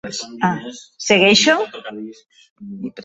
Segueixo? 1.07 1.55